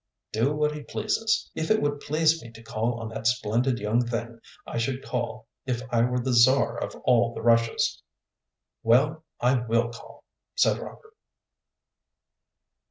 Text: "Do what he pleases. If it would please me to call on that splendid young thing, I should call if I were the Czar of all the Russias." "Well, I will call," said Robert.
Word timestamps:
"Do 0.33 0.55
what 0.55 0.71
he 0.71 0.81
pleases. 0.81 1.51
If 1.53 1.69
it 1.69 1.79
would 1.79 1.99
please 1.99 2.41
me 2.41 2.49
to 2.53 2.63
call 2.63 2.99
on 2.99 3.09
that 3.09 3.27
splendid 3.27 3.77
young 3.77 4.03
thing, 4.03 4.39
I 4.65 4.79
should 4.79 5.05
call 5.05 5.45
if 5.67 5.83
I 5.91 6.01
were 6.01 6.17
the 6.19 6.33
Czar 6.33 6.75
of 6.81 6.95
all 7.03 7.35
the 7.35 7.43
Russias." 7.43 8.01
"Well, 8.81 9.23
I 9.39 9.59
will 9.67 9.91
call," 9.91 10.23
said 10.55 10.79
Robert. 10.79 11.13